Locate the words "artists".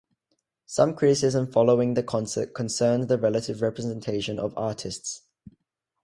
4.57-5.21